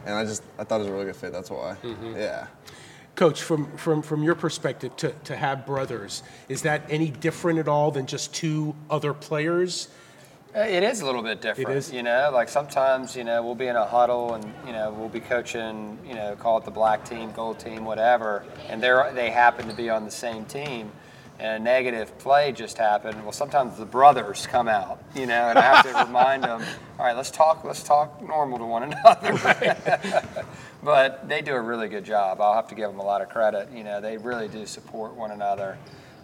[0.06, 1.32] And I just, I thought it was a really good fit.
[1.32, 1.76] That's why.
[2.16, 2.46] Yeah.
[3.16, 7.68] Coach, from, from, from your perspective, to, to have brothers, is that any different at
[7.68, 9.88] all than just two other players?
[10.56, 11.92] Uh, It is a little bit different, It is.
[11.92, 12.30] you know.
[12.32, 15.98] Like sometimes, you know, we'll be in a huddle and you know we'll be coaching,
[16.06, 19.74] you know, call it the black team, gold team, whatever, and they're they happen to
[19.74, 20.90] be on the same team,
[21.40, 23.22] and a negative play just happened.
[23.22, 26.62] Well, sometimes the brothers come out, you know, and I have to remind them,
[26.98, 30.22] all right, let's talk, let's talk normal to one another.
[30.82, 32.40] but they do a really good job.
[32.42, 33.68] I'll have to give them a lot of credit.
[33.74, 35.78] You know, they really do support one another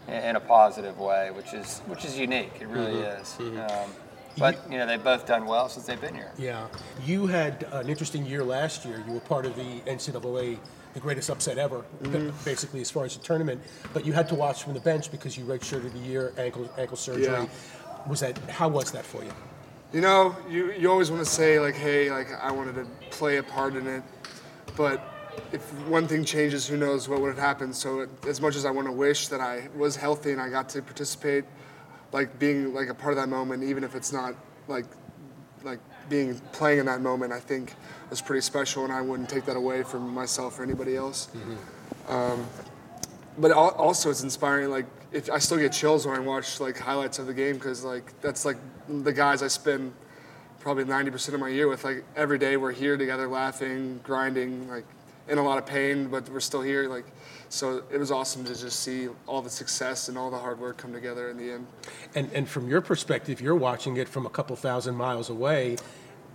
[0.07, 2.53] in, a positive way, which is which is unique.
[2.61, 3.37] It really is.
[3.41, 3.91] Um,
[4.39, 6.31] but you know, they've both done well since they've been here.
[6.39, 6.69] Yeah.
[7.05, 9.03] You had an interesting year last year.
[9.07, 10.59] You were part of the NCAA,
[10.97, 12.29] the greatest upset ever, mm-hmm.
[12.29, 13.61] ba- basically, as far as the tournament.
[13.93, 16.97] But you had to watch from the bench because you redshirted the year, ankle ankle
[16.97, 17.25] surgery.
[17.25, 17.47] Yeah.
[18.09, 19.31] Was that how was that for you?
[19.93, 23.37] You know, you, you always want to say like, hey, like I wanted to play
[23.37, 24.03] a part in it,
[24.75, 25.13] but
[25.53, 27.77] if one thing changes, who knows what would have happened.
[27.77, 30.49] So it, as much as I want to wish that I was healthy and I
[30.49, 31.45] got to participate,
[32.13, 34.35] like being like a part of that moment, even if it's not
[34.67, 34.87] like
[35.63, 37.75] like being playing in that moment, I think
[38.11, 41.29] was pretty special, and I wouldn't take that away from myself or anybody else.
[42.09, 42.47] Um,
[43.39, 44.71] but also it's inspiring.
[44.71, 47.85] Like if I still get chills when I watch like highlights of the game because
[47.85, 48.57] like that's like
[48.89, 49.93] the guys I spend
[50.61, 51.85] probably 90% of my year with.
[51.85, 54.85] Like every day we're here together, laughing, grinding, like
[55.29, 56.89] in a lot of pain, but we're still here.
[56.89, 57.07] Like
[57.49, 60.77] so it was awesome to just see all the success and all the hard work
[60.79, 61.67] come together in the end.
[62.15, 65.77] And and from your perspective, you're watching it from a couple thousand miles away.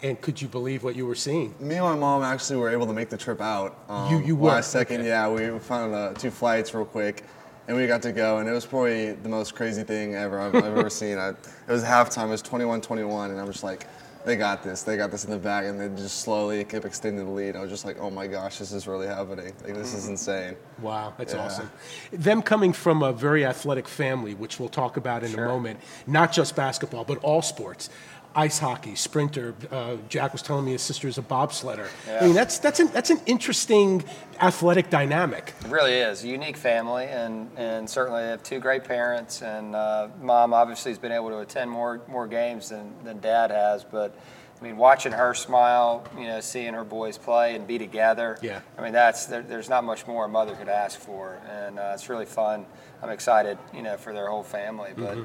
[0.04, 1.54] And could you believe what you were seeing?
[1.60, 3.78] Me and my mom actually were able to make the trip out.
[3.88, 4.50] Um, You- you were?
[4.50, 5.02] last second.
[5.02, 5.10] Okay.
[5.10, 7.24] Yeah, we found uh, two flights real quick,
[7.68, 10.56] and we got to go, and it was probably the most crazy thing ever I've,
[10.56, 11.20] I've ever seen.
[11.20, 11.36] I, it
[11.68, 12.30] was halftime.
[12.30, 13.86] It was 21-21, and I'm just like,
[14.26, 14.84] they got this.
[14.84, 17.56] They got this in the bag, and they just slowly kept extending the lead.
[17.56, 19.54] I was just like, oh my gosh, this is really happening.
[19.64, 20.12] Like this is mm-hmm.
[20.12, 20.56] insane.
[20.82, 21.46] Wow, that's Yeah.
[21.46, 21.72] awesome.
[22.12, 26.32] Them coming from a very athletic family, which we'll talk about in a moment, not
[26.32, 27.90] just basketball, but all sports.
[28.34, 29.54] Ice hockey, sprinter.
[29.70, 31.88] Uh, Jack was telling me his sister is a bobsledder.
[32.10, 34.06] I mean, that's that's an that's an interesting
[34.40, 35.54] athletic dynamic.
[35.66, 39.42] It really is a unique family, and, and certainly they have two great parents.
[39.42, 43.52] And uh, mom obviously has been able to attend more more games than, than dad
[43.52, 43.84] has.
[43.84, 44.16] But
[44.62, 48.38] I mean, watching her smile, you know, seeing her boys play and be together.
[48.42, 48.62] Yeah.
[48.78, 51.92] I mean, that's there, there's not much more a mother could ask for, and uh,
[51.96, 52.66] it's really fun.
[53.04, 54.92] I'm excited, you know, for their whole family.
[54.96, 55.18] But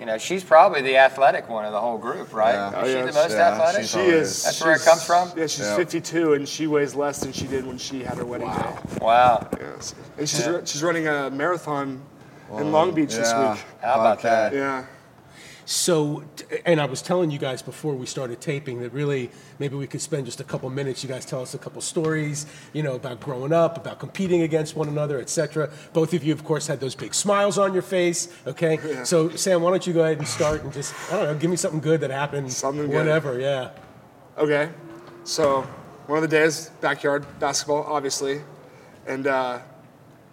[0.00, 2.54] you know, she's probably the athletic one of the whole group, right?
[2.54, 2.82] Yeah.
[2.82, 3.82] Is she Oh, the most Yeah, athletic?
[3.82, 4.42] she She is.
[4.44, 5.30] That's where it comes from?
[5.36, 5.76] Yeah, she's Yeah.
[5.76, 8.74] 52 and she weighs less than she did when she had her wedding day.
[9.00, 9.46] Wow.
[9.60, 9.94] Yes.
[10.16, 12.00] And she's, ru- she's running a marathon
[12.56, 13.52] in Long Beach this yeah.
[13.52, 13.62] week.
[13.82, 14.22] How about 5K.
[14.22, 14.54] that?
[14.54, 14.84] Yeah.
[15.70, 16.24] So,
[16.66, 19.30] and I was telling you guys before we started taping that really
[19.60, 21.04] maybe we could spend just a couple minutes.
[21.04, 24.74] You guys tell us a couple stories, you know, about growing up, about competing against
[24.74, 25.70] one another, etc.
[25.92, 28.34] Both of you, of course, had those big smiles on your face.
[28.48, 31.34] Okay, so Sam, why don't you go ahead and start and just I don't know,
[31.36, 32.96] give me something good that happened, Something good.
[32.96, 33.38] whatever.
[33.38, 33.70] Yeah.
[34.38, 34.70] Okay.
[35.22, 35.62] So,
[36.08, 38.40] one of the days, backyard basketball, obviously.
[39.06, 39.60] And, uh,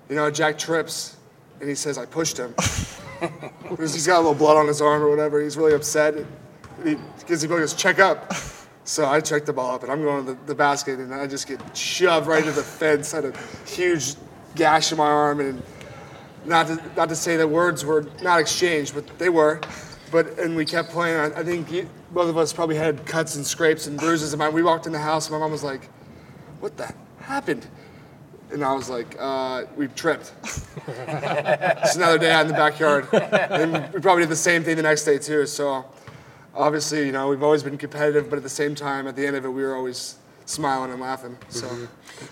[0.09, 1.15] you know, Jack trips
[1.59, 2.55] and he says, I pushed him.
[3.77, 5.41] He's got a little blood on his arm or whatever.
[5.41, 6.15] He's really upset.
[6.83, 8.33] He gives the goes, check up.
[8.83, 11.27] So I check the ball up and I'm going to the, the basket and I
[11.27, 13.13] just get shoved right into the fence.
[13.13, 13.37] I had a
[13.69, 14.15] huge
[14.55, 15.61] gash in my arm and
[16.45, 19.59] not to, not to say that words were not exchanged, but they were.
[20.09, 21.17] But and we kept playing.
[21.17, 24.31] I, I think you, both of us probably had cuts and scrapes and bruises.
[24.31, 25.27] And my, we walked in the house.
[25.27, 25.89] And my mom was like,
[26.61, 27.67] "What the happened?"
[28.51, 30.31] And I was like, uh, "We tripped."
[30.87, 34.83] it's another day out in the backyard, and we probably did the same thing the
[34.83, 35.45] next day too.
[35.45, 35.85] So
[36.55, 39.35] obviously, you know, we've always been competitive, but at the same time, at the end
[39.35, 41.37] of it, we were always smiling and laughing.
[41.49, 41.67] So.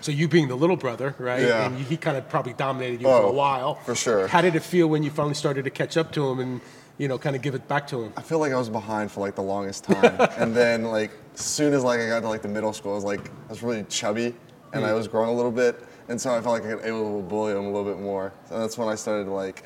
[0.00, 1.42] So you being the little brother, right?
[1.42, 1.66] Yeah.
[1.66, 3.74] And he kind of probably dominated you for a Oh, while.
[3.84, 4.26] for sure.
[4.26, 6.60] How did it feel when you finally started to catch up to him and
[6.98, 8.12] you know kind of give it back to him?
[8.16, 11.42] I feel like I was behind for like the longest time, and then like as
[11.42, 13.62] soon as like I got to like the middle school, I was like I was
[13.62, 14.34] really chubby,
[14.72, 17.20] and I was growing a little bit, and so I felt like I was able
[17.22, 18.32] to bully him a little bit more.
[18.48, 19.64] So that's when I started to like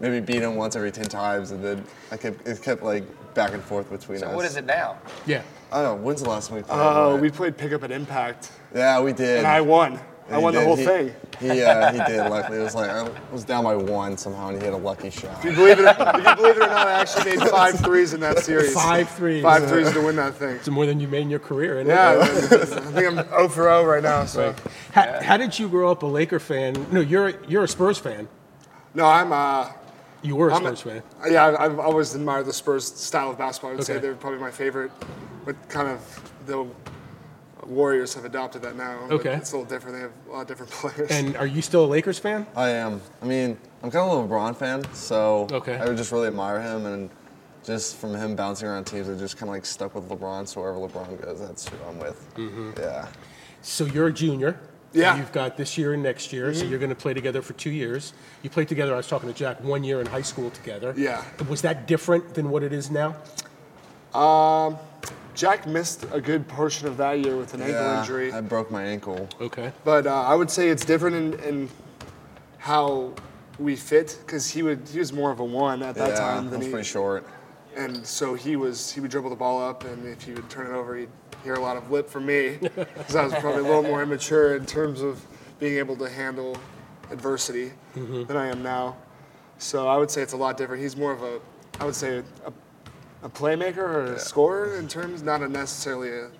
[0.00, 3.52] maybe beat him once every ten times, and then I kept it kept like back
[3.52, 4.34] and forth between So us.
[4.36, 4.98] what is it now?
[5.26, 5.42] Yeah.
[5.72, 6.04] I don't know.
[6.04, 6.78] When's the last time we played?
[6.80, 7.20] Oh, What?
[7.20, 9.38] we played pickup at Impact, yeah, we did.
[9.38, 9.98] and I won.
[10.30, 11.14] I He won the whole He- thing.
[11.38, 12.28] He uh, he did.
[12.30, 15.10] Luckily, it was like I was down by one somehow, and he had a lucky
[15.10, 15.38] shot.
[15.38, 18.14] If you believe it, if you believe it or not, I actually made five threes
[18.14, 18.72] in that series.
[18.72, 19.42] Five threes.
[19.42, 20.56] Five threes to win that thing.
[20.56, 21.80] It's more than you made in your career.
[21.80, 22.52] Isn't Yeah, It?
[22.52, 24.24] I think I'm 0 for 0 right now.
[24.24, 24.54] So
[24.96, 26.86] How, how did you grow up a Laker fan?
[26.90, 28.28] No, you're you're a Spurs fan.
[28.94, 29.30] no, I'm.
[29.30, 29.70] Uh,
[30.22, 31.02] You were a I'm Spurs fan.
[31.30, 33.72] yeah, I've, I've always admired the Spurs style of basketball.
[33.72, 34.90] I would say they're probably my favorite.
[35.44, 36.00] But kind of
[36.46, 36.66] the
[37.66, 39.04] Warriors have adopted that now.
[39.08, 39.34] but Okay.
[39.34, 39.96] it's a little different.
[39.96, 41.10] They have a lot of different players.
[41.10, 42.46] And are you still a Lakers fan?
[42.56, 43.02] I am.
[43.20, 45.76] I mean, I'm kind of a LeBron fan, so Okay.
[45.76, 47.10] I would just really admire him, and
[47.64, 50.48] just from him bouncing around teams, I just kind of like stuck with LeBron.
[50.48, 52.24] So wherever LeBron goes, that's who I'm with.
[52.78, 53.08] Yeah.
[53.62, 54.58] So you're a junior.
[54.96, 55.16] Yeah.
[55.16, 57.70] You've got this year and next year, so you're going to play together for two
[57.70, 58.12] years.
[58.42, 58.94] You played together.
[58.94, 60.94] I was talking to Jack one year in high school together.
[60.96, 61.22] Yeah.
[61.48, 63.16] Was that different than what it is now?
[64.18, 64.78] Um,
[65.34, 68.32] Jack missed a good portion of that year with an ankle injury.
[68.32, 69.28] I broke my ankle.
[69.40, 69.70] Okay.
[69.84, 71.68] But uh, I would say it's different in, in
[72.58, 73.12] how
[73.58, 76.46] we fit because he would he was more of a one at that yeah, time
[76.46, 77.26] I than was he, pretty short.
[77.76, 80.66] and so he was he would dribble the ball up and if he would turn
[80.66, 81.08] it over he'd
[81.46, 84.56] hear a lot of lip from me because I was probably a little more immature
[84.56, 85.24] in terms of
[85.58, 86.56] being able to handle
[87.10, 88.24] adversity mm-hmm.
[88.24, 88.96] than I am now.
[89.58, 90.82] So I would say it's a lot different.
[90.82, 91.40] He's more of a
[91.78, 92.52] I would say a,
[93.22, 96.30] a playmaker or a scorer in terms, not a necessarily a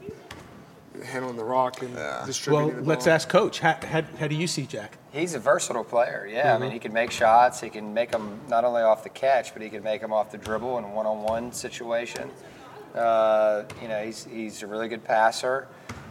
[1.04, 3.60] handling the rock and Well, distributing the let's ask Coach.
[3.60, 4.96] How, how, how do you see Jack?
[5.12, 6.28] He's a versatile player.
[6.30, 6.74] Yeah, I mean, mm-hmm.
[6.74, 7.60] he can make shots.
[7.60, 10.30] He can make them not only off the catch, but he can make them off
[10.30, 12.30] the dribble in a one-on-one situation.
[12.96, 15.68] Uh, you know, he's he's a really good passer.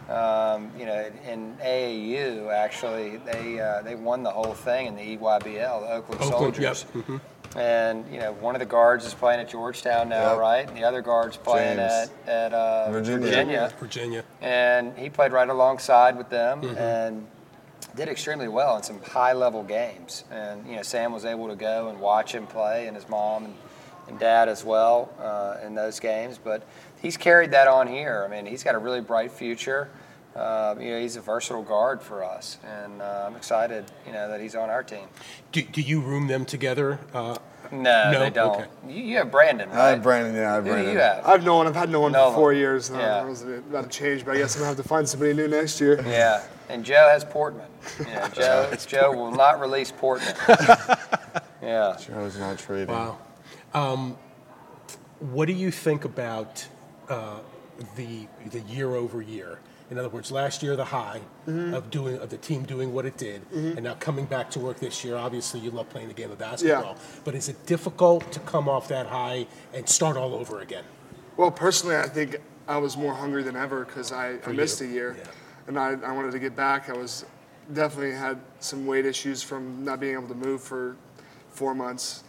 [0.08, 5.16] Um, you know, in AAU, actually, they uh, they won the whole thing in the
[5.16, 6.76] EYBL, the Oakland, Oakland, yep.
[6.76, 7.20] Soldiers.
[7.56, 10.38] And you know, one of the guards is playing at Georgetown now, Yep.
[10.40, 10.68] right?
[10.68, 12.10] And the other guard's playing James.
[12.26, 13.26] at at uh, Virginia.
[13.26, 14.24] Virginia Virginia.
[14.42, 17.26] and he played right alongside with them and
[17.96, 20.24] did extremely well in some high level games.
[20.30, 23.46] And you know, Sam was able to go and watch him play, and his mom
[23.46, 23.54] and,
[24.08, 26.38] and dad as well uh, in those games.
[26.42, 26.62] But
[27.00, 28.24] he's carried that on here.
[28.26, 29.88] I mean, he's got a really bright future.
[30.34, 34.28] Uh, you know, he's a versatile guard for us, and uh, I'm excited, you know,
[34.28, 35.06] that he's on our team.
[35.50, 36.98] Do, do you room them together?
[37.14, 37.36] Uh,
[37.72, 38.18] No, No?
[38.20, 38.56] they don't.
[38.60, 38.66] Okay.
[38.86, 40.34] You, you have Brandon, I have Brandon.
[40.34, 40.92] Yeah, I have Who do Brandon.
[40.92, 41.26] you have?
[41.26, 41.66] I've no one.
[41.66, 42.90] I've had no one No for four years.
[42.90, 42.98] Now.
[42.98, 43.16] Yeah.
[43.22, 45.48] I was about to change, but I guess I'm gonna have to find somebody new
[45.48, 46.04] next year.
[46.06, 47.66] Yeah, and Joe has Portman.
[48.06, 50.34] Yeah, Joe, it's Joe will not release Portman.
[51.62, 51.96] yeah.
[52.06, 52.94] Joe's not trading.
[52.94, 53.16] Wow.
[53.76, 54.16] Um,
[55.20, 56.66] what do you think about
[57.10, 57.40] uh,
[57.96, 59.58] the the year over year?
[59.90, 63.18] In other words, last year the high of doing of the team doing what it
[63.18, 65.16] did, and now coming back to work this year.
[65.16, 68.88] Obviously, you love playing the game of basketball, but is it difficult to come off
[68.88, 70.84] that high and start all over again?
[71.36, 74.88] Well, personally, I think I was more hungry than ever because I, I missed you,
[74.88, 75.24] a year, yeah.
[75.68, 76.88] and I, I wanted to get back.
[76.88, 77.26] I was
[77.74, 80.96] definitely had some weight issues from not being able to move for
[81.50, 82.24] four months,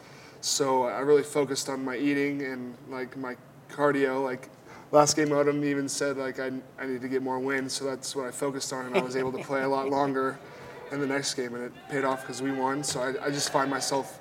[0.47, 3.35] so I really focused on my eating and like my
[3.69, 4.23] cardio.
[4.23, 4.49] Like
[4.91, 8.15] last game, Odom even said like I, I need to get more wins, so that's
[8.15, 10.39] what I focused on, and I was able to play a lot longer
[10.91, 12.83] in the next game, and it paid off because we won.
[12.83, 14.19] So I, I just find myself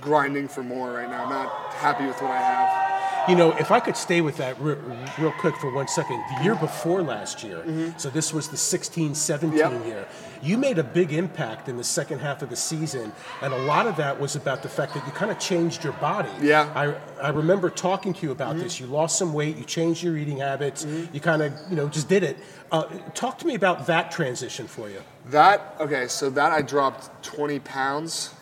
[0.00, 1.24] grinding for more right now.
[1.24, 2.81] I'm not happy with what I have.
[3.28, 4.76] You know, if I could stay with that re-
[5.18, 7.62] real quick for one second, the year before last year,
[7.96, 9.58] so this was the 16 17 Mm-hmm.
[9.78, 9.86] Yep.
[9.86, 10.06] year,
[10.42, 13.12] you made a big impact in the second half of the season.
[13.40, 15.92] And a lot of that was about the fact that you kind of changed your
[15.94, 16.30] body.
[16.40, 16.66] Yeah.
[16.66, 17.20] Mm-hmm.
[17.20, 18.80] I, I remember talking to you about this.
[18.80, 22.08] You lost some weight, you changed your eating habits, you kind of, you know, just
[22.08, 22.36] did it.
[22.72, 25.00] Uh, talk to me about that transition for you.
[25.26, 28.34] That okay, so that I dropped 20 pounds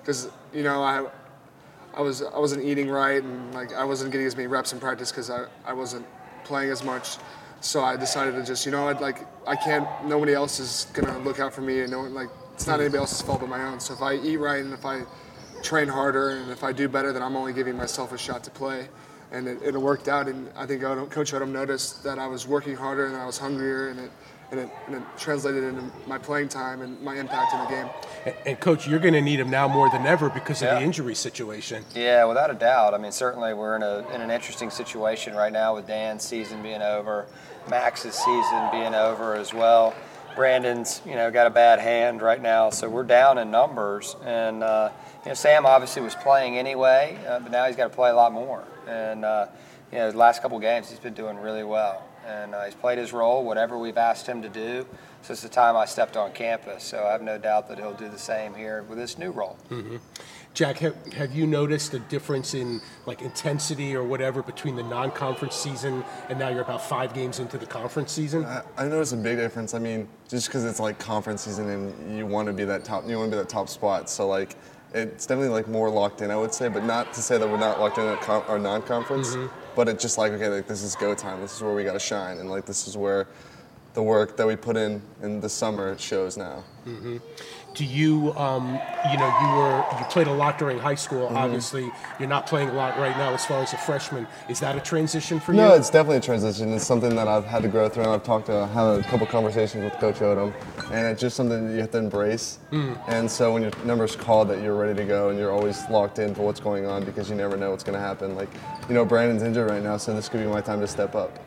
[0.00, 1.06] because you know I
[1.96, 4.80] I was I wasn't eating right and like I wasn't getting as many reps in
[4.80, 6.06] practice because I, I wasn't
[6.44, 7.18] playing as much.
[7.60, 11.18] So I decided to just you know what like I can't nobody else is gonna
[11.20, 13.62] look out for me and no one like it's not anybody else's fault but my
[13.62, 13.80] own.
[13.80, 15.02] So if I eat right and if I
[15.64, 18.50] train harder and if I do better, then I'm only giving myself a shot to
[18.50, 18.88] play.
[19.32, 22.76] And it, it worked out, and I think Coach Odom noticed that I was working
[22.76, 24.10] harder and I was hungrier, and it,
[24.58, 27.86] and it, and it translated into my playing time and my impact in the game.
[28.24, 30.74] And, and coach, you're going to need him now more than ever because of Yeah.
[30.76, 31.84] the injury situation.
[31.94, 32.94] Yeah, without a doubt.
[32.94, 36.62] I mean, certainly we're in a in an interesting situation right now with Dan's season
[36.62, 37.26] being over,
[37.68, 39.94] Max's season being over as well.
[40.36, 44.16] Brandon's, you know, got a bad hand right now, so we're down in numbers.
[44.24, 44.90] And uh,
[45.24, 48.14] you know, Sam obviously was playing anyway, uh, but now he's got to play a
[48.14, 48.64] lot more.
[48.88, 49.46] And uh,
[49.92, 52.98] you know, the last couple games he's been doing really well, and uh, he's played
[52.98, 54.86] his role, whatever we've asked him to do
[55.22, 56.84] since the time I stepped on campus.
[56.84, 59.56] So I have no doubt that he'll do the same here with this new role.
[60.52, 65.56] Jack, have, have you noticed a difference in like intensity or whatever between the non-conference
[65.56, 68.44] season and now you're about five games into the conference season?
[68.44, 69.74] I, I noticed a big difference.
[69.74, 73.08] I mean, just because it's like conference season and you want to be that top,
[73.08, 74.08] you want to be that top spot.
[74.08, 74.56] So like,
[74.92, 76.68] it's definitely like more locked in, I would say.
[76.68, 79.34] But not to say that we're not locked in at con- our non-conference.
[79.74, 81.40] But it's just like, okay, like this is go time.
[81.40, 83.26] This is where we got to shine, and like this is where
[83.94, 86.64] the work that we put in in the summer shows now.
[86.86, 87.18] Mm-hmm.
[87.74, 88.78] Do you, um,
[89.10, 91.26] you know, you were you played a lot during high school.
[91.26, 91.36] Mm-hmm.
[91.36, 91.90] Obviously,
[92.20, 94.28] you're not playing a lot right now as far as a freshman.
[94.48, 95.58] Is that a transition for you?
[95.58, 96.72] No, it's definitely a transition.
[96.72, 99.26] It's something that I've had to grow through, and I've talked to, had a couple
[99.26, 100.54] conversations with Coach Odom,
[100.92, 102.58] and it's just something that you have to embrace.
[102.70, 102.96] Mm.
[103.08, 106.20] And so when your number's called, that you're ready to go, and you're always locked
[106.20, 108.36] in for what's going on because you never know what's going to happen.
[108.36, 108.50] Like,
[108.88, 111.40] you know, Brandon's injured right now, so this could be my time to step up.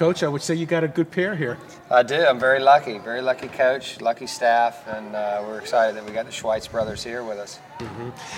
[0.00, 1.58] Coach, I would say you got a good pair here.
[1.90, 2.24] I do.
[2.24, 2.96] I'm very lucky.
[2.96, 7.04] Very lucky coach, lucky staff, and uh, we're excited that we got the Schwietz brothers
[7.04, 7.58] here with us.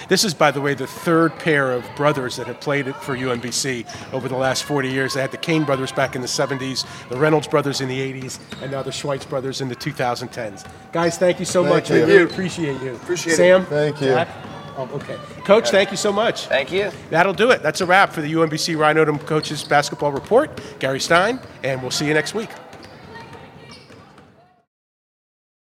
[0.08, 4.12] This is, by the way, the third pair of brothers that have played for UMBC
[4.12, 5.14] over the last 40 years.
[5.14, 8.40] They had the Kane brothers back in the 70s, the Reynolds brothers in the 80s,
[8.60, 10.68] and now the Schwietz brothers in the 2010s.
[10.90, 11.90] Guys, thank you so Thank much.
[11.90, 11.94] you.
[11.94, 12.28] I Thank really you.
[12.28, 12.94] appreciate you.
[12.96, 13.36] Appreciate it.
[13.36, 13.66] Sam?
[13.66, 14.08] Thank you.
[14.08, 14.51] Jack?
[14.77, 15.16] Oh, okay.
[15.45, 16.47] Coach, thank you so much.
[16.47, 16.91] Thank you.
[17.11, 17.62] That'll do it.
[17.62, 20.61] That's a wrap for the UMBC Ryan Coaches Basketball Report.
[20.79, 22.51] Gary Stein, and we'll see you next week.